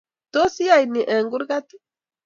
Tos 0.33 0.55
iyae 0.63 0.83
ne 0.91 1.01
eng' 1.13 1.31
kurgat? 1.31 1.67